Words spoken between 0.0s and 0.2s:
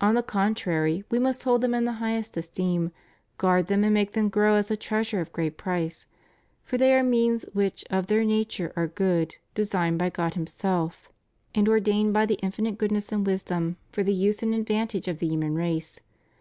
On